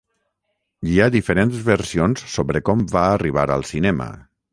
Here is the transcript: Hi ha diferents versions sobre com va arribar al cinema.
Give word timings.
Hi 0.91 0.95
ha 1.03 1.09
diferents 1.15 1.59
versions 1.67 2.23
sobre 2.37 2.61
com 2.71 2.81
va 2.95 3.05
arribar 3.19 3.45
al 3.57 3.67
cinema. 3.75 4.09